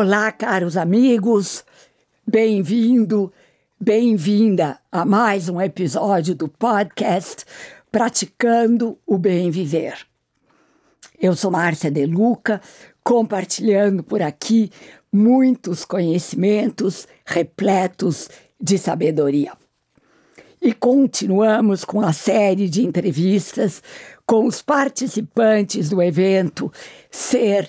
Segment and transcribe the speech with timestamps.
[0.00, 1.64] Olá, caros amigos,
[2.24, 3.32] bem-vindo,
[3.80, 7.44] bem-vinda a mais um episódio do podcast
[7.90, 10.06] Praticando o Bem Viver.
[11.20, 12.60] Eu sou Márcia De Luca,
[13.02, 14.70] compartilhando por aqui
[15.12, 18.30] muitos conhecimentos repletos
[18.60, 19.52] de sabedoria.
[20.62, 23.82] E continuamos com a série de entrevistas
[24.24, 26.72] com os participantes do evento
[27.10, 27.68] Ser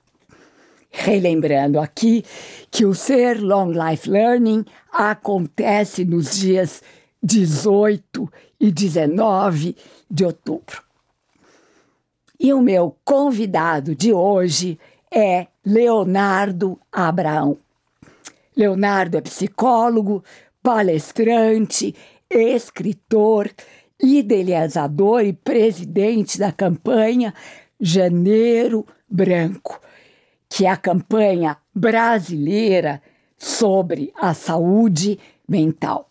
[0.91, 2.23] Relembrando aqui
[2.69, 6.83] que o Ser Long Life Learning acontece nos dias
[7.23, 9.75] 18 e 19
[10.09, 10.83] de outubro.
[12.37, 14.77] E o meu convidado de hoje
[15.09, 17.57] é Leonardo Abraão.
[18.55, 20.21] Leonardo é psicólogo,
[20.61, 21.95] palestrante,
[22.29, 23.49] escritor,
[23.97, 27.33] idealizador e presidente da campanha
[27.79, 29.79] Janeiro Branco
[30.51, 33.01] que é a campanha brasileira
[33.37, 36.09] sobre a saúde mental.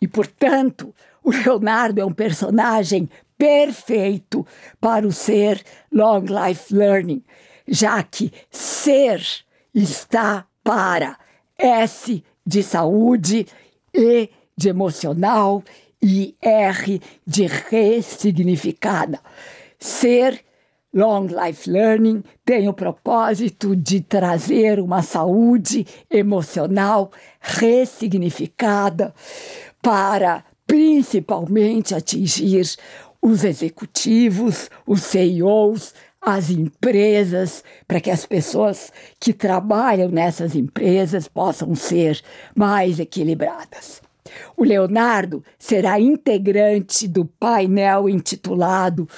[0.00, 4.46] E, portanto, o Leonardo é um personagem perfeito
[4.80, 7.22] para o ser Long Life Learning,
[7.68, 9.22] já que ser
[9.74, 11.18] está para
[11.58, 13.46] S de saúde,
[13.92, 15.62] E de emocional
[16.02, 19.20] e R de ressignificada.
[19.78, 20.42] Ser
[20.92, 29.14] Long Life Learning tem o propósito de trazer uma saúde emocional ressignificada
[29.80, 32.74] para principalmente atingir
[33.22, 41.72] os executivos, os CEOs, as empresas, para que as pessoas que trabalham nessas empresas possam
[41.76, 42.20] ser
[42.54, 44.02] mais equilibradas.
[44.56, 49.08] O Leonardo será integrante do painel intitulado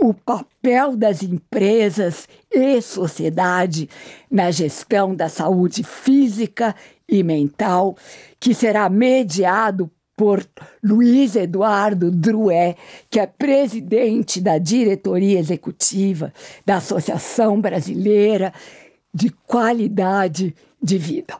[0.00, 3.88] o papel das empresas e sociedade
[4.30, 6.74] na gestão da saúde física
[7.08, 7.96] e mental,
[8.38, 10.44] que será mediado por
[10.82, 12.76] Luiz Eduardo Drué,
[13.08, 16.32] que é presidente da diretoria executiva
[16.66, 18.52] da Associação Brasileira
[19.14, 21.36] de Qualidade de Vida.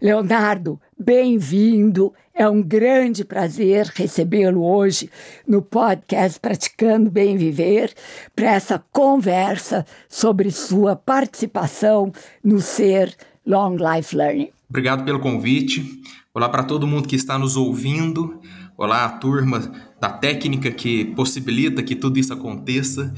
[0.00, 2.12] Leonardo, bem-vindo.
[2.34, 5.10] É um grande prazer recebê-lo hoje
[5.46, 7.92] no podcast Praticando Bem Viver
[8.34, 12.10] para essa conversa sobre sua participação
[12.42, 13.14] no Ser
[13.46, 14.48] Long Life Learning.
[14.70, 15.84] Obrigado pelo convite.
[16.32, 18.40] Olá para todo mundo que está nos ouvindo.
[18.78, 19.70] Olá, turma
[20.00, 23.12] da técnica que possibilita que tudo isso aconteça.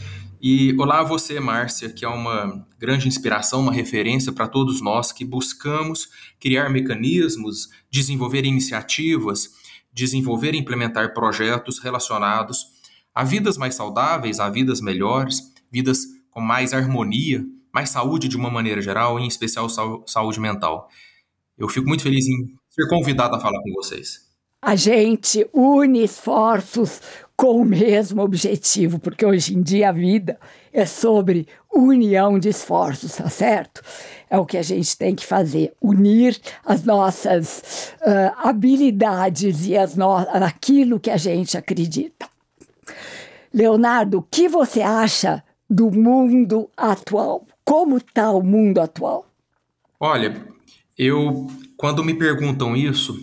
[0.46, 5.10] E olá a você, Márcia, que é uma grande inspiração, uma referência para todos nós
[5.10, 9.48] que buscamos criar mecanismos, desenvolver iniciativas,
[9.90, 12.66] desenvolver e implementar projetos relacionados
[13.14, 18.50] a vidas mais saudáveis, a vidas melhores, vidas com mais harmonia, mais saúde de uma
[18.50, 19.66] maneira geral, em especial
[20.06, 20.90] saúde mental.
[21.56, 24.24] Eu fico muito feliz em ser convidado a falar com vocês
[24.64, 26.98] a gente une esforços
[27.36, 30.38] com o mesmo objetivo, porque hoje em dia a vida
[30.72, 33.82] é sobre união de esforços, tá certo?
[34.30, 39.96] É o que a gente tem que fazer, unir as nossas uh, habilidades e as
[39.96, 42.28] no aquilo que a gente acredita.
[43.52, 47.46] Leonardo, o que você acha do mundo atual?
[47.64, 49.26] Como está o mundo atual?
[49.98, 50.46] Olha,
[50.96, 53.16] eu quando me perguntam isso,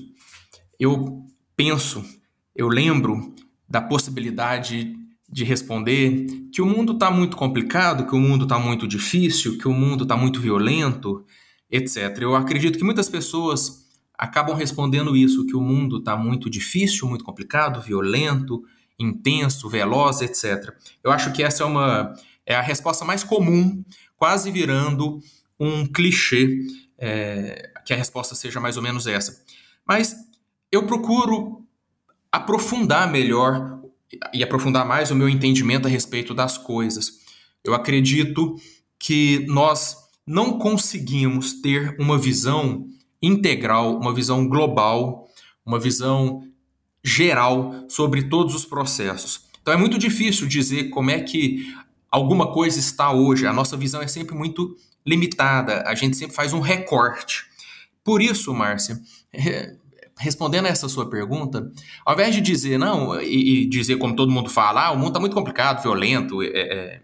[0.79, 2.03] eu penso,
[2.55, 3.33] eu lembro
[3.71, 4.93] da possibilidade
[5.29, 9.65] de responder que o mundo está muito complicado, que o mundo está muito difícil, que
[9.65, 11.25] o mundo está muito violento,
[11.69, 12.17] etc.
[12.19, 13.85] Eu acredito que muitas pessoas
[14.17, 18.61] acabam respondendo isso, que o mundo está muito difícil, muito complicado, violento,
[18.99, 20.75] intenso, veloz, etc.
[21.01, 22.13] Eu acho que essa é uma
[22.45, 23.85] é a resposta mais comum,
[24.17, 25.21] quase virando
[25.57, 26.59] um clichê,
[26.97, 29.41] é, que a resposta seja mais ou menos essa.
[29.87, 30.13] Mas
[30.69, 31.60] eu procuro
[32.31, 33.79] aprofundar melhor
[34.33, 37.19] e aprofundar mais o meu entendimento a respeito das coisas.
[37.63, 38.55] Eu acredito
[38.97, 39.95] que nós
[40.25, 42.85] não conseguimos ter uma visão
[43.21, 45.27] integral, uma visão global,
[45.65, 46.47] uma visão
[47.03, 49.45] geral sobre todos os processos.
[49.61, 51.73] Então é muito difícil dizer como é que
[52.09, 53.45] alguma coisa está hoje.
[53.45, 54.75] A nossa visão é sempre muito
[55.05, 57.45] limitada, a gente sempre faz um recorte.
[58.03, 58.99] Por isso, Márcia,
[59.33, 59.75] é,
[60.17, 61.71] respondendo a essa sua pergunta,
[62.05, 65.09] ao invés de dizer não e, e dizer como todo mundo fala, ah, o mundo
[65.09, 67.01] está muito complicado, violento, é, é,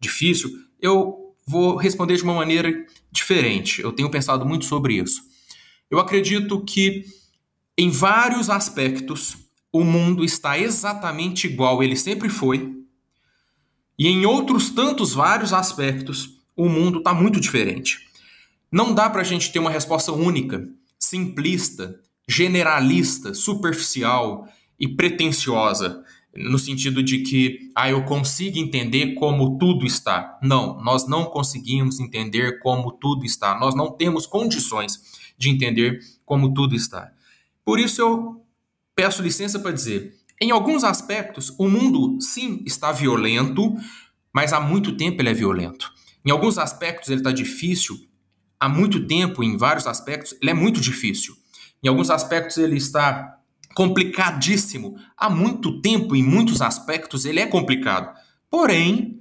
[0.00, 0.50] difícil,
[0.80, 2.72] eu vou responder de uma maneira
[3.10, 3.80] diferente.
[3.82, 5.22] Eu tenho pensado muito sobre isso.
[5.90, 7.04] Eu acredito que
[7.76, 9.36] em vários aspectos
[9.72, 12.72] o mundo está exatamente igual ele sempre foi,
[13.98, 18.08] e em outros tantos vários aspectos o mundo está muito diferente.
[18.70, 20.68] Não dá para a gente ter uma resposta única,
[20.98, 24.48] simplista, generalista, superficial
[24.78, 26.02] e pretensiosa,
[26.36, 30.38] no sentido de que ah, eu consigo entender como tudo está.
[30.42, 33.58] Não, nós não conseguimos entender como tudo está.
[33.58, 35.00] Nós não temos condições
[35.38, 37.12] de entender como tudo está.
[37.64, 38.44] Por isso eu
[38.94, 43.74] peço licença para dizer, em alguns aspectos o mundo sim está violento,
[44.32, 45.92] mas há muito tempo ele é violento.
[46.24, 47.96] Em alguns aspectos ele está difícil,
[48.58, 51.36] há muito tempo, em vários aspectos, ele é muito difícil.
[51.84, 53.38] Em alguns aspectos ele está
[53.74, 54.96] complicadíssimo.
[55.16, 58.16] Há muito tempo, em muitos aspectos, ele é complicado.
[58.48, 59.20] Porém,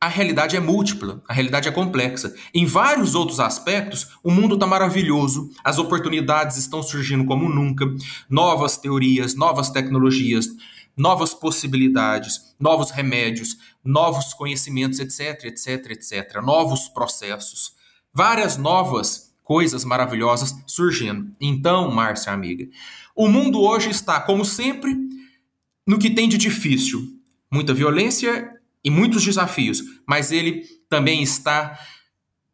[0.00, 2.32] a realidade é múltipla, a realidade é complexa.
[2.54, 7.84] Em vários outros aspectos, o mundo está maravilhoso, as oportunidades estão surgindo como nunca,
[8.30, 10.46] novas teorias, novas tecnologias,
[10.96, 17.72] novas possibilidades, novos remédios, novos conhecimentos, etc, etc, etc, novos processos,
[18.14, 21.34] várias novas coisas maravilhosas surgindo.
[21.40, 22.68] Então, Márcia, amiga,
[23.16, 24.94] o mundo hoje está, como sempre,
[25.86, 27.00] no que tem de difícil,
[27.50, 28.50] muita violência
[28.84, 31.78] e muitos desafios, mas ele também está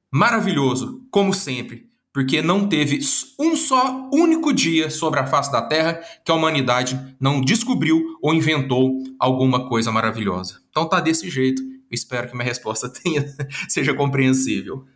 [0.08, 3.00] maravilhoso, como sempre, porque não teve
[3.40, 8.32] um só único dia sobre a face da Terra que a humanidade não descobriu ou
[8.32, 10.60] inventou alguma coisa maravilhosa.
[10.70, 11.60] Então tá desse jeito.
[11.90, 13.34] espero que minha resposta tenha
[13.68, 14.86] seja compreensível.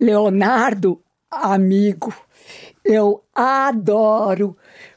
[0.00, 1.03] Leonardo,
[1.42, 2.14] amigo,
[2.84, 4.56] eu adoro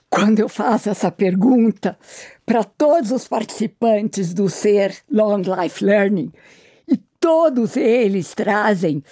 [0.09, 1.97] quando eu faço essa pergunta
[2.45, 6.31] para todos os participantes do Ser Long Life Learning
[6.87, 9.03] e todos eles trazem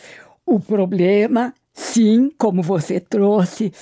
[0.46, 3.74] o problema sim, como você trouxe,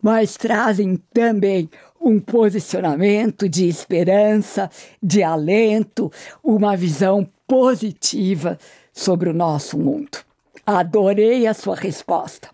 [0.00, 1.68] mas trazem também
[2.00, 4.70] um posicionamento de esperança,
[5.02, 6.10] de alento,
[6.42, 8.58] uma visão positiva
[8.92, 10.18] sobre o nosso mundo.
[10.64, 12.48] Adorei a sua resposta.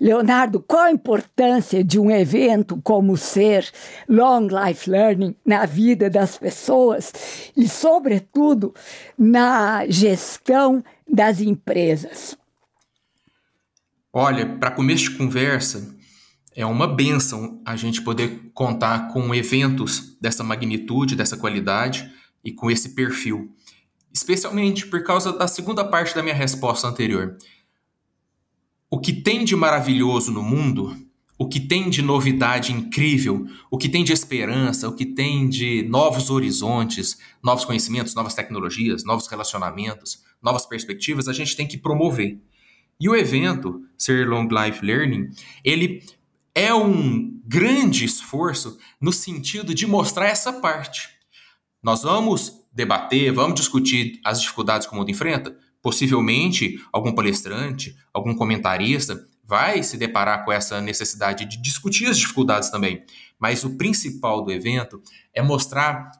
[0.00, 3.68] Leonardo, qual a importância de um evento como ser
[4.08, 7.12] Long Life Learning na vida das pessoas
[7.56, 8.74] e, sobretudo,
[9.18, 12.36] na gestão das empresas?
[14.12, 15.94] Olha, para começo de conversa,
[16.54, 22.10] é uma benção a gente poder contar com eventos dessa magnitude, dessa qualidade
[22.42, 23.54] e com esse perfil.
[24.10, 27.36] Especialmente por causa da segunda parte da minha resposta anterior.
[28.88, 30.96] O que tem de maravilhoso no mundo,
[31.38, 35.82] o que tem de novidade incrível, o que tem de esperança, o que tem de
[35.88, 42.38] novos horizontes, novos conhecimentos, novas tecnologias, novos relacionamentos, novas perspectivas, a gente tem que promover.
[42.98, 45.28] E o evento, Ser Long Life Learning,
[45.62, 46.02] ele
[46.54, 51.10] é um grande esforço no sentido de mostrar essa parte.
[51.82, 55.56] Nós vamos debater, vamos discutir as dificuldades que o mundo enfrenta.
[55.86, 62.70] Possivelmente, algum palestrante, algum comentarista vai se deparar com essa necessidade de discutir as dificuldades
[62.70, 63.04] também.
[63.38, 65.00] Mas o principal do evento
[65.32, 66.10] é mostrar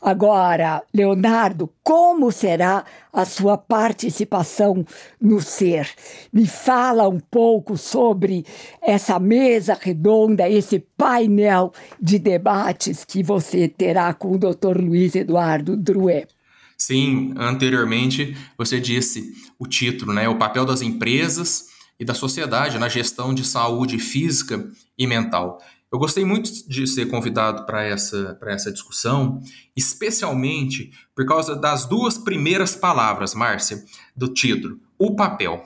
[0.00, 4.84] Agora, Leonardo, como será a sua participação
[5.20, 5.90] no ser?
[6.32, 8.46] Me fala um pouco sobre
[8.80, 14.78] essa mesa redonda, esse painel de debates que você terá com o Dr.
[14.80, 16.28] Luiz Eduardo Druet.
[16.76, 20.28] Sim, anteriormente você disse o título, né?
[20.28, 21.66] O papel das empresas
[21.98, 24.64] e da sociedade na gestão de saúde física
[24.96, 25.60] e mental.
[25.90, 29.40] Eu gostei muito de ser convidado para essa, essa discussão,
[29.74, 33.82] especialmente por causa das duas primeiras palavras, Márcia,
[34.14, 35.64] do título: o papel.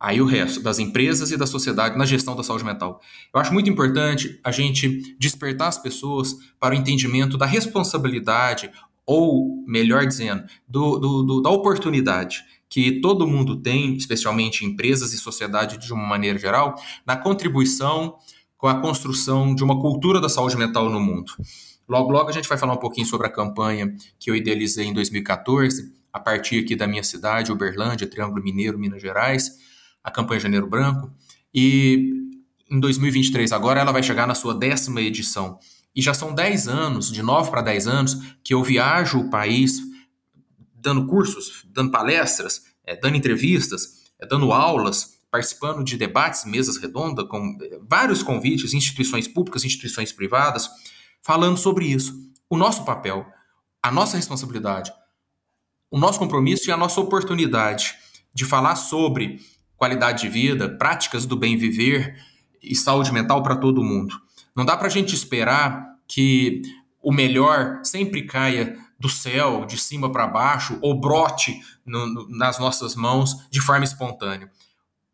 [0.00, 3.00] Aí o resto, das empresas e da sociedade na gestão da saúde mental.
[3.34, 8.70] Eu acho muito importante a gente despertar as pessoas para o entendimento da responsabilidade,
[9.04, 15.18] ou melhor dizendo, do, do, do da oportunidade que todo mundo tem, especialmente empresas e
[15.18, 18.18] sociedade de uma maneira geral, na contribuição
[18.58, 21.32] com a construção de uma cultura da saúde mental no mundo.
[21.88, 24.92] Logo, logo a gente vai falar um pouquinho sobre a campanha que eu idealizei em
[24.92, 29.52] 2014, a partir aqui da minha cidade, Uberlândia, Triângulo Mineiro, Minas Gerais,
[30.02, 31.10] a campanha Janeiro Branco.
[31.54, 32.12] E
[32.70, 35.58] em 2023, agora, ela vai chegar na sua décima edição.
[35.94, 39.80] E já são 10 anos, de 9 para 10 anos, que eu viajo o país
[40.74, 47.26] dando cursos, dando palestras, é, dando entrevistas, é, dando aulas, participando de debates, mesas redondas,
[47.28, 50.68] com eh, vários convites, instituições públicas, instituições privadas,
[51.22, 52.14] falando sobre isso.
[52.48, 53.26] O nosso papel,
[53.82, 54.92] a nossa responsabilidade,
[55.90, 57.94] o nosso compromisso e a nossa oportunidade
[58.32, 59.40] de falar sobre
[59.76, 62.16] qualidade de vida, práticas do bem viver
[62.62, 64.20] e saúde mental para todo mundo.
[64.54, 66.62] Não dá para a gente esperar que
[67.02, 72.58] o melhor sempre caia do céu, de cima para baixo, ou brote no, no, nas
[72.58, 74.50] nossas mãos de forma espontânea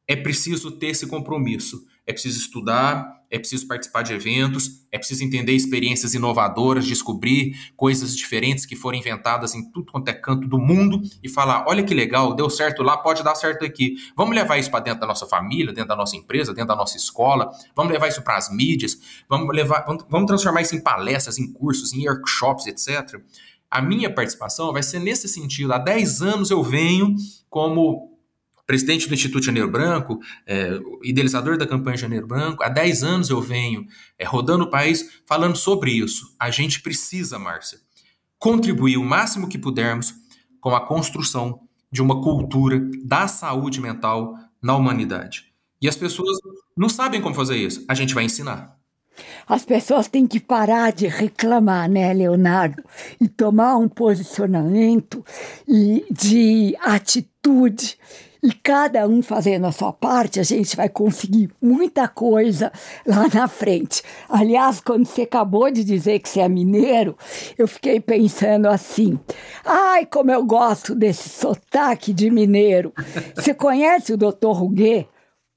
[0.07, 1.85] é preciso ter esse compromisso.
[2.07, 8.15] É preciso estudar, é preciso participar de eventos, é preciso entender experiências inovadoras, descobrir coisas
[8.15, 11.95] diferentes que foram inventadas em tudo quanto é canto do mundo e falar: olha que
[11.95, 13.97] legal, deu certo lá, pode dar certo aqui.
[14.15, 16.97] Vamos levar isso para dentro da nossa família, dentro da nossa empresa, dentro da nossa
[16.97, 21.51] escola, vamos levar isso para as mídias, vamos, levar, vamos, transformar isso em palestras, em
[21.51, 23.19] cursos, em workshops, etc.
[23.71, 25.73] A minha participação vai ser nesse sentido.
[25.73, 27.17] Há 10 anos eu venho
[27.49, 28.14] como
[28.67, 32.63] presidente do Instituto Janeiro Branco, é, idealizador da campanha Janeiro Branco.
[32.63, 33.87] Há 10 anos eu venho
[34.19, 36.35] é, rodando o país falando sobre isso.
[36.39, 37.79] A gente precisa, Márcia,
[38.39, 40.15] contribuir o máximo que pudermos
[40.61, 45.53] com a construção de uma cultura da saúde mental na humanidade.
[45.81, 46.39] E as pessoas
[46.77, 47.85] não sabem como fazer isso.
[47.89, 48.75] A gente vai ensinar.
[49.47, 52.83] As pessoas têm que parar de reclamar, né, Leonardo?
[53.21, 55.25] E tomar um posicionamento
[55.69, 57.97] e de atitude
[58.45, 62.71] e cada um fazendo a sua parte, a gente vai conseguir muita coisa
[63.07, 64.03] lá na frente.
[64.29, 67.17] Aliás, quando você acabou de dizer que você é mineiro,
[67.57, 69.19] eu fiquei pensando assim:
[69.65, 72.93] ai, como eu gosto desse sotaque de mineiro.
[73.35, 75.09] Você conhece o doutor Ruguet?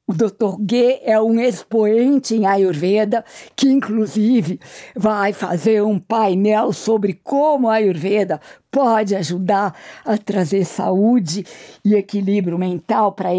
[0.10, 0.56] O Dr.
[0.66, 3.26] G é um expoente em Ayurveda
[3.58, 4.58] que, inclusive,
[4.96, 8.40] vai fazer um painel sobre como a Ayurveda
[8.72, 11.46] pode ajudar a trazer saúde
[11.84, 13.32] e equilíbrio mental para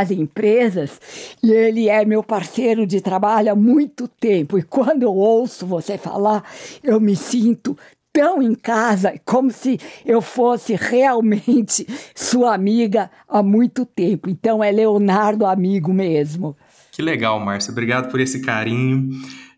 [0.00, 1.00] as empresas.
[1.40, 4.58] E ele é meu parceiro de trabalho há muito tempo.
[4.58, 6.42] E quando eu ouço você falar,
[6.82, 7.78] eu me sinto
[8.14, 14.30] tão em casa, como se eu fosse realmente sua amiga há muito tempo.
[14.30, 16.56] Então é Leonardo amigo mesmo.
[16.92, 17.72] Que legal, Márcia.
[17.72, 19.10] Obrigado por esse carinho.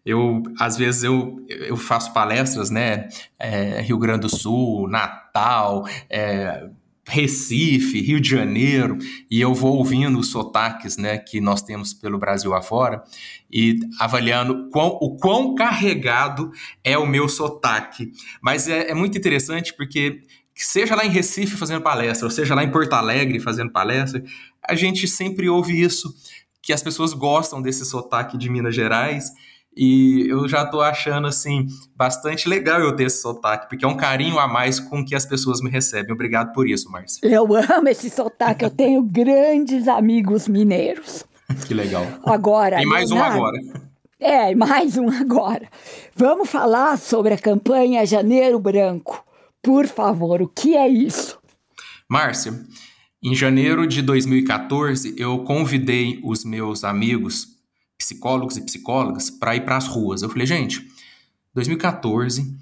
[0.05, 3.09] Eu, às vezes, eu, eu faço palestras, né?
[3.39, 6.67] É, Rio Grande do Sul, Natal, é,
[7.09, 8.99] Recife, Rio de Janeiro,
[9.31, 13.03] e eu vou ouvindo os sotaques né, que nós temos pelo Brasil afora
[13.51, 16.51] e avaliando quão, o quão carregado
[16.83, 18.11] é o meu sotaque.
[18.43, 20.23] Mas é, é muito interessante porque,
[20.55, 24.23] seja lá em Recife fazendo palestra, ou seja lá em Porto Alegre fazendo palestra,
[24.69, 26.13] a gente sempre ouve isso,
[26.61, 29.31] que as pessoas gostam desse sotaque de Minas Gerais
[29.77, 33.97] e eu já tô achando, assim, bastante legal eu ter esse sotaque, porque é um
[33.97, 36.15] carinho a mais com que as pessoas me recebem.
[36.15, 37.21] Obrigado por isso, Márcia.
[37.29, 41.25] Eu amo esse sotaque, eu tenho grandes amigos mineiros.
[41.67, 42.07] que legal.
[42.25, 42.83] Agora.
[42.83, 43.59] E mais Leonardo, um agora.
[44.19, 45.69] É, mais um agora.
[46.15, 49.23] Vamos falar sobre a campanha Janeiro Branco.
[49.63, 51.39] Por favor, o que é isso?
[52.09, 52.55] Márcia,
[53.23, 57.56] em janeiro de 2014, eu convidei os meus amigos
[57.99, 60.23] psicólogos e psicólogas para ir para as ruas.
[60.23, 60.87] Eu falei, gente,
[61.55, 62.55] 2014,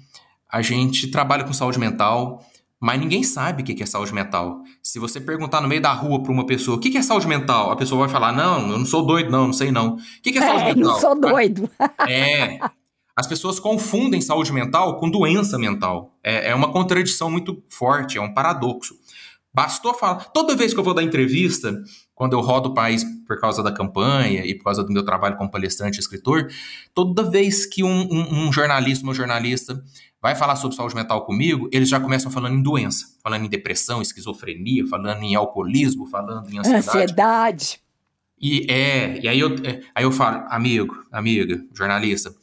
[0.51, 2.45] a gente trabalha com saúde mental,
[2.79, 4.61] mas ninguém sabe o que é saúde mental.
[4.81, 7.71] Se você perguntar no meio da rua para uma pessoa o que é saúde mental,
[7.71, 9.95] a pessoa vai falar: Não, eu não sou doido, não, não sei não.
[9.95, 10.93] O que é saúde é, mental?
[10.93, 11.69] Não sou doido.
[12.07, 12.59] É.
[13.17, 16.13] As pessoas confundem saúde mental com doença mental.
[16.21, 18.93] É, é uma contradição muito forte, é um paradoxo.
[19.53, 20.25] Bastou falar.
[20.25, 21.81] Toda vez que eu vou dar entrevista,
[22.15, 25.35] quando eu rodo o país por causa da campanha e por causa do meu trabalho
[25.35, 26.47] como palestrante e escritor,
[26.93, 29.83] toda vez que um, um, um jornalista, uma jornalista
[30.21, 34.01] vai falar sobre saúde mental comigo, eles já começam falando em doença, falando em depressão,
[34.01, 36.89] esquizofrenia, falando em alcoolismo, falando em ansiedade.
[36.89, 37.81] Ansiedade.
[38.39, 42.33] E é, e aí eu, é, aí eu falo, amigo, amiga, jornalista,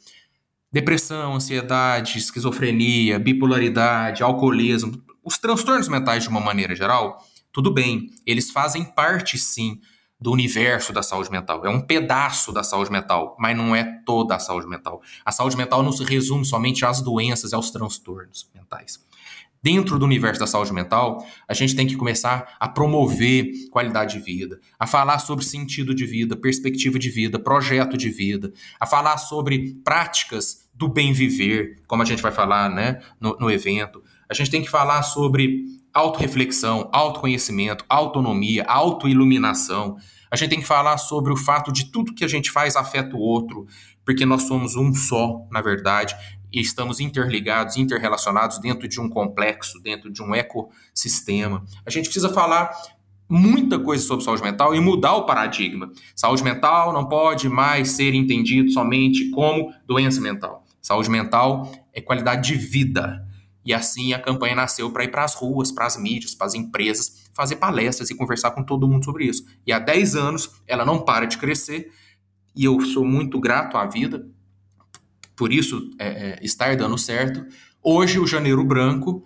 [0.71, 7.23] depressão, ansiedade, esquizofrenia, bipolaridade, alcoolismo, os transtornos mentais de uma maneira geral,
[7.53, 9.79] tudo bem, eles fazem parte sim
[10.19, 11.63] do universo da saúde mental.
[11.65, 15.01] É um pedaço da saúde mental, mas não é toda a saúde mental.
[15.23, 18.99] A saúde mental não se resume somente às doenças e aos transtornos mentais.
[19.61, 24.23] Dentro do universo da saúde mental, a gente tem que começar a promover qualidade de
[24.23, 29.17] vida, a falar sobre sentido de vida, perspectiva de vida, projeto de vida, a falar
[29.17, 34.03] sobre práticas do bem viver, como a gente vai falar né, no, no evento.
[34.27, 39.97] A gente tem que falar sobre autorreflexão, autoconhecimento, autonomia, autoiluminação.
[40.31, 43.15] A gente tem que falar sobre o fato de tudo que a gente faz afeta
[43.15, 43.67] o outro,
[44.03, 46.15] porque nós somos um só, na verdade,
[46.51, 51.63] e estamos interligados, interrelacionados dentro de um complexo, dentro de um ecossistema.
[51.85, 52.71] A gente precisa falar
[53.29, 55.91] muita coisa sobre saúde mental e mudar o paradigma.
[56.15, 60.63] Saúde mental não pode mais ser entendido somente como doença mental.
[60.81, 63.25] Saúde mental é qualidade de vida.
[63.65, 66.53] E assim a campanha nasceu para ir para as ruas, para as mídias, para as
[66.53, 69.45] empresas, fazer palestras e conversar com todo mundo sobre isso.
[69.65, 71.91] E há 10 anos ela não para de crescer
[72.55, 74.25] e eu sou muito grato à vida
[75.35, 77.45] por isso é, é, estar dando certo.
[77.81, 79.23] Hoje, o Janeiro Branco,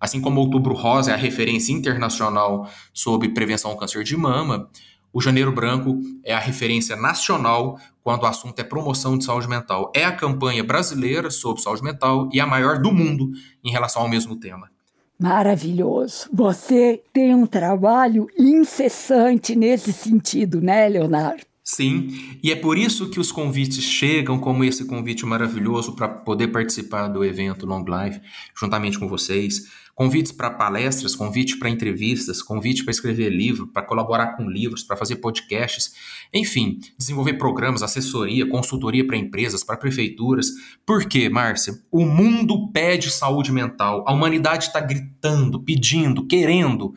[0.00, 4.70] assim como o Outubro Rosa é a referência internacional sobre prevenção ao câncer de mama,
[5.12, 9.90] o Janeiro Branco é a referência nacional quando o assunto é promoção de saúde mental.
[9.94, 13.30] É a campanha brasileira sobre saúde mental e a maior do mundo
[13.64, 14.70] em relação ao mesmo tema.
[15.18, 16.28] Maravilhoso.
[16.32, 21.47] Você tem um trabalho incessante nesse sentido, né, Leonardo?
[21.70, 26.48] Sim, e é por isso que os convites chegam, como esse convite maravilhoso para poder
[26.48, 28.22] participar do evento Long Life,
[28.58, 29.68] juntamente com vocês.
[29.94, 34.96] Convites para palestras, convite para entrevistas, convite para escrever livro, para colaborar com livros, para
[34.96, 35.92] fazer podcasts,
[36.32, 40.48] enfim, desenvolver programas, assessoria, consultoria para empresas, para prefeituras.
[40.86, 41.74] Por quê, Márcia?
[41.92, 46.94] O mundo pede saúde mental, a humanidade está gritando, pedindo, querendo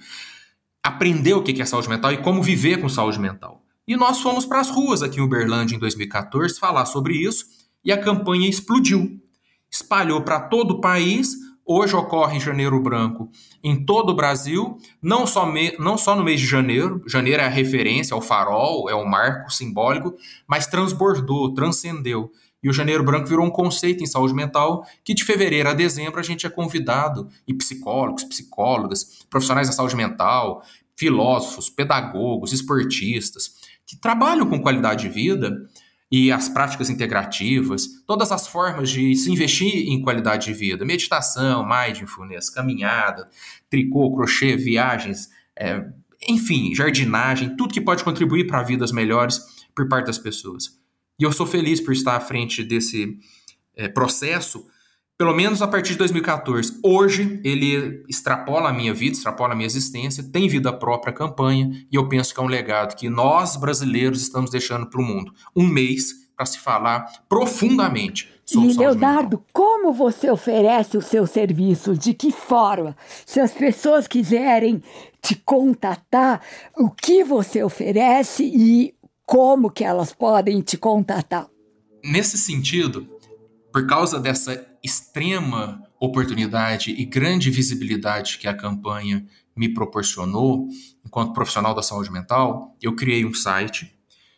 [0.81, 3.60] aprender o que é saúde mental e como viver com saúde mental.
[3.91, 7.45] E nós fomos para as ruas aqui em Uberlândia em 2014 falar sobre isso
[7.83, 9.19] e a campanha explodiu.
[9.69, 11.35] Espalhou para todo o país.
[11.65, 13.29] Hoje ocorre em Janeiro Branco
[13.61, 17.03] em todo o Brasil, não só, me, não só no mês de janeiro.
[17.05, 20.15] Janeiro é a referência, é o farol, é o marco simbólico,
[20.47, 22.31] mas transbordou, transcendeu.
[22.63, 26.17] E o Janeiro Branco virou um conceito em saúde mental que de fevereiro a dezembro
[26.17, 30.63] a gente é convidado, e psicólogos, psicólogas, profissionais da saúde mental,
[30.95, 33.59] filósofos, pedagogos, esportistas,
[33.91, 35.69] que trabalham com qualidade de vida
[36.09, 41.67] e as práticas integrativas, todas as formas de se investir em qualidade de vida, meditação,
[41.67, 43.29] mindfulness, caminhada,
[43.69, 45.85] tricô, crochê, viagens, é,
[46.29, 49.41] enfim, jardinagem, tudo que pode contribuir para vidas melhores
[49.75, 50.79] por parte das pessoas.
[51.19, 53.17] E eu sou feliz por estar à frente desse
[53.75, 54.65] é, processo
[55.21, 56.79] pelo menos a partir de 2014.
[56.83, 61.69] Hoje ele extrapola a minha vida, extrapola a minha existência, tem vida própria a campanha
[61.91, 65.31] e eu penso que é um legado que nós brasileiros estamos deixando para o mundo.
[65.55, 71.95] Um mês para se falar profundamente sobre E Leonardo, como você oferece o seu serviço?
[71.95, 72.97] De que forma?
[73.23, 74.81] Se as pessoas quiserem
[75.21, 76.41] te contatar,
[76.75, 81.47] o que você oferece e como que elas podem te contatar?
[82.03, 83.20] Nesse sentido,
[83.71, 90.67] por causa dessa extrema oportunidade e grande visibilidade que a campanha me proporcionou,
[91.05, 93.93] enquanto profissional da saúde mental, eu criei um site.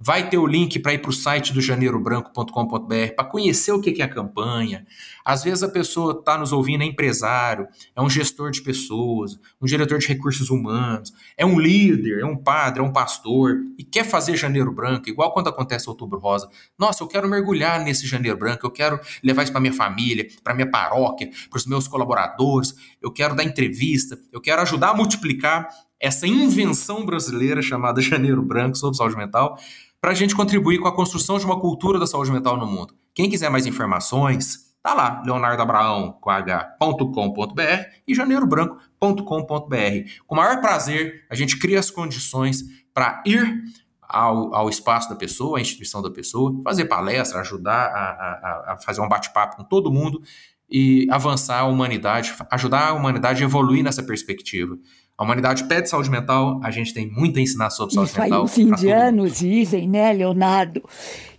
[0.02, 4.00] Vai ter o link para ir para o site do janeirobranco.com.br para conhecer o que
[4.00, 4.86] é a campanha.
[5.22, 9.66] Às vezes a pessoa está nos ouvindo, é empresário, é um gestor de pessoas, um
[9.66, 14.04] diretor de recursos humanos, é um líder, é um padre, é um pastor e quer
[14.04, 16.48] fazer Janeiro Branco, igual quando acontece Outubro Rosa.
[16.78, 20.54] Nossa, eu quero mergulhar nesse Janeiro Branco, eu quero levar isso para minha família, para
[20.54, 25.68] minha paróquia, para os meus colaboradores, eu quero dar entrevista, eu quero ajudar a multiplicar
[26.00, 29.58] essa invenção brasileira chamada Janeiro Branco sobre saúde mental
[30.00, 32.94] para a gente contribuir com a construção de uma cultura da saúde mental no mundo.
[33.14, 37.60] Quem quiser mais informações, tá lá, leonardoabraão.com.br
[38.08, 40.10] e janeirobranco.com.br.
[40.26, 42.62] Com o maior prazer, a gente cria as condições
[42.94, 43.62] para ir
[44.00, 48.78] ao, ao, espaço da pessoa, à instituição da pessoa, fazer palestra, ajudar a, a, a
[48.78, 50.22] fazer um bate-papo com todo mundo
[50.68, 54.76] e avançar a humanidade, ajudar a humanidade a evoluir nessa perspectiva.
[55.20, 58.38] A humanidade pede saúde mental, a gente tem muito a ensinar sobre saúde Isso mental.
[58.40, 60.82] Aí, os indianos dizem, né, Leonardo,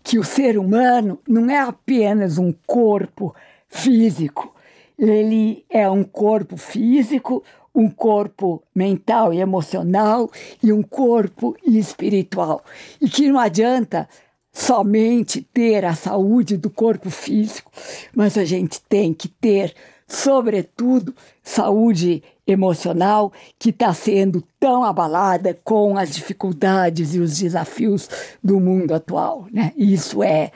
[0.03, 3.33] que o ser humano não é apenas um corpo
[3.67, 4.53] físico,
[4.99, 10.29] ele é um corpo físico, um corpo mental e emocional
[10.61, 12.63] e um corpo espiritual.
[13.01, 14.07] E que não adianta
[14.53, 17.71] somente ter a saúde do corpo físico,
[18.15, 19.73] mas a gente tem que ter,
[20.11, 28.09] sobretudo, saúde emocional que está sendo tão abalada com as dificuldades e os desafios
[28.43, 29.47] do mundo atual.
[29.49, 29.71] Né?
[29.77, 30.51] Isso é,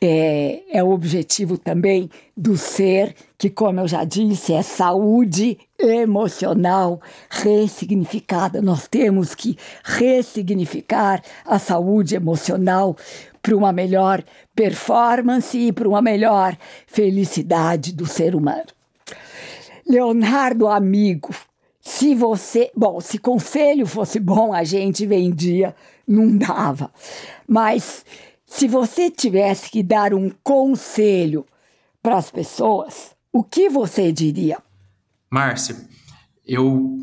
[0.00, 7.00] é, é o objetivo também do ser, que, como eu já disse, é saúde emocional
[7.30, 8.60] ressignificada.
[8.60, 12.96] Nós temos que ressignificar a saúde emocional
[13.40, 16.56] para uma melhor performance e para uma melhor
[16.88, 18.75] felicidade do ser humano.
[19.88, 21.34] Leonardo, amigo,
[21.80, 22.70] se você.
[22.76, 25.74] Bom, se conselho fosse bom, a gente vendia,
[26.06, 26.92] não dava.
[27.46, 28.04] Mas
[28.44, 31.46] se você tivesse que dar um conselho
[32.02, 34.58] para as pessoas, o que você diria?
[35.30, 35.76] Márcia,
[36.44, 36.98] eu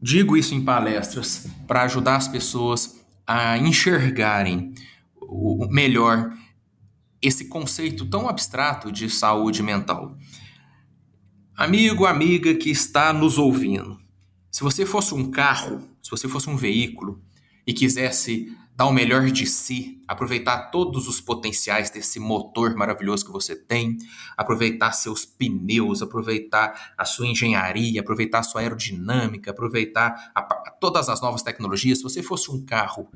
[0.00, 4.74] digo isso em palestras para ajudar as pessoas a enxergarem
[5.20, 6.32] o melhor
[7.20, 10.16] esse conceito tão abstrato de saúde mental.
[11.54, 14.00] Amigo, amiga que está nos ouvindo,
[14.50, 17.22] se você fosse um carro, se você fosse um veículo
[17.66, 23.30] e quisesse dar o melhor de si, aproveitar todos os potenciais desse motor maravilhoso que
[23.30, 23.98] você tem,
[24.34, 31.10] aproveitar seus pneus, aproveitar a sua engenharia, aproveitar a sua aerodinâmica, aproveitar a, a, todas
[31.10, 33.10] as novas tecnologias, se você fosse um carro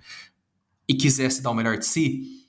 [0.87, 2.46] e quisesse dar o melhor de si,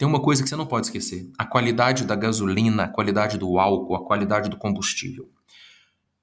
[0.00, 3.58] tem uma coisa que você não pode esquecer: a qualidade da gasolina, a qualidade do
[3.58, 5.28] álcool, a qualidade do combustível.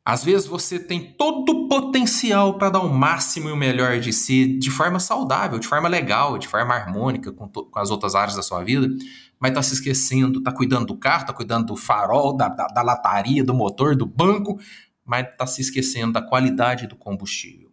[0.03, 4.11] Às vezes você tem todo o potencial para dar o máximo e o melhor de
[4.11, 8.35] si de forma saudável, de forma legal, de forma harmônica com, com as outras áreas
[8.35, 8.87] da sua vida,
[9.39, 12.81] mas está se esquecendo, está cuidando do carro, está cuidando do farol, da, da, da
[12.81, 14.59] lataria, do motor, do banco,
[15.05, 17.69] mas está se esquecendo da qualidade do combustível.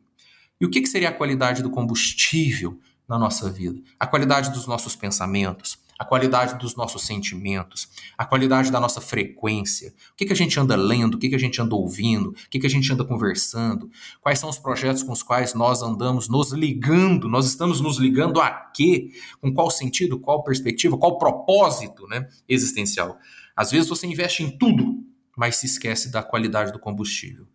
[0.61, 3.81] E o que, que seria a qualidade do combustível na nossa vida?
[3.99, 9.95] A qualidade dos nossos pensamentos, a qualidade dos nossos sentimentos, a qualidade da nossa frequência,
[10.13, 12.35] o que, que a gente anda lendo, o que, que a gente anda ouvindo, o
[12.51, 16.29] que, que a gente anda conversando, quais são os projetos com os quais nós andamos
[16.29, 19.11] nos ligando, nós estamos nos ligando a quê?
[19.41, 23.19] Com qual sentido, qual perspectiva, qual propósito né, existencial.
[23.57, 25.05] Às vezes você investe em tudo,
[25.37, 27.47] mas se esquece da qualidade do combustível.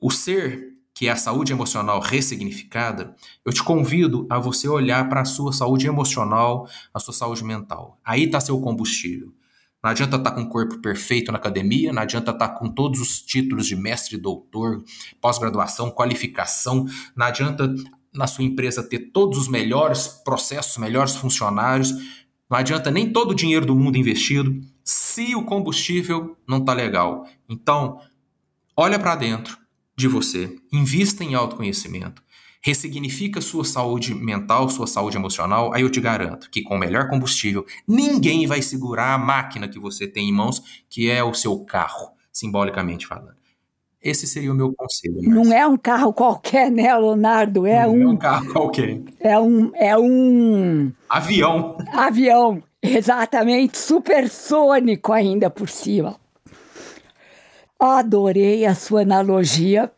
[0.00, 5.22] O ser que é a saúde emocional ressignificada, eu te convido a você olhar para
[5.22, 7.98] a sua saúde emocional, a sua saúde mental.
[8.04, 9.34] Aí está seu combustível.
[9.82, 12.70] Não adianta estar tá com o corpo perfeito na academia, não adianta estar tá com
[12.70, 14.82] todos os títulos de mestre, doutor,
[15.20, 17.74] pós-graduação, qualificação, não adianta
[18.14, 21.92] na sua empresa ter todos os melhores processos, melhores funcionários,
[22.48, 27.26] não adianta nem todo o dinheiro do mundo investido se o combustível não está legal.
[27.48, 28.00] Então,
[28.76, 29.58] olha para dentro,
[29.96, 32.22] de você, invista em autoconhecimento,
[32.60, 37.08] ressignifica sua saúde mental, sua saúde emocional, aí eu te garanto que com o melhor
[37.08, 41.58] combustível, ninguém vai segurar a máquina que você tem em mãos, que é o seu
[41.64, 43.44] carro, simbolicamente falando.
[44.04, 45.14] Esse seria o meu conselho.
[45.14, 45.34] Marcia.
[45.34, 47.66] Não é um carro qualquer, né, Leonardo?
[47.66, 49.00] É Não um, é um carro qualquer.
[49.18, 51.78] É um, é um avião.
[51.90, 56.18] Avião, exatamente, supersônico ainda por cima.
[57.84, 59.92] Adorei a sua analogia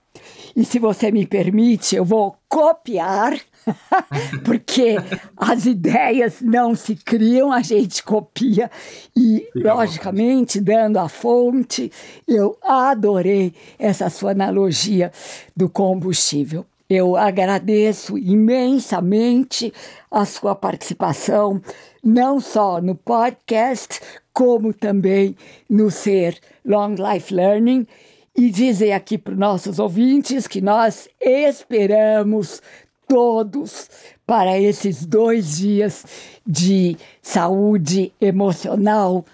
[0.57, 3.38] E se você me permite, eu vou copiar,
[4.44, 4.96] porque
[5.37, 8.68] as ideias não se criam, a gente copia.
[9.14, 11.92] E, Fica logicamente, dando a fonte,
[12.27, 15.12] eu adorei essa sua analogia
[15.55, 16.66] do combustível.
[16.90, 19.72] Eu agradeço imensamente
[20.11, 21.62] a sua participação,
[22.03, 24.01] não só no podcast,
[24.37, 25.35] como também
[25.66, 27.87] no Ser Long Life Learning.
[28.37, 32.61] E dizer aqui para os nossos ouvintes que nós esperamos
[33.09, 33.88] todos
[34.27, 36.05] para esses dois dias
[36.46, 39.25] de saúde emocional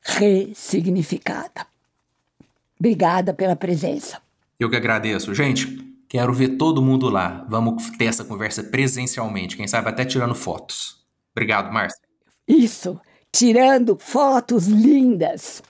[0.00, 1.66] ressignificada.
[2.78, 4.22] Obrigada pela presença.
[4.60, 5.34] Eu que agradeço.
[5.34, 7.44] Gente, Quero ver todo mundo lá.
[7.48, 11.04] Vamos ter essa conversa presencialmente, quem sabe até tirando fotos.
[11.32, 12.00] Obrigado, Márcia.
[12.46, 12.98] Isso,
[13.36, 15.62] tirando fotos lindas.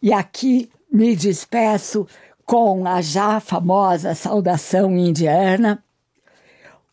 [0.00, 2.06] E aqui me despeço
[2.46, 5.84] com a já famosa saudação indiana: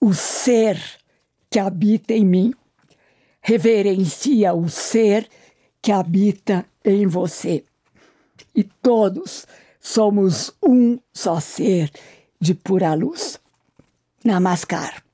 [0.01, 0.77] o ser
[1.49, 2.53] que habita em mim
[3.41, 5.25] reverencia o ser
[5.81, 7.63] que habita em você.
[8.53, 9.47] E todos
[9.79, 11.89] somos um só ser
[12.41, 13.39] de pura luz.
[14.21, 15.04] Namaskar.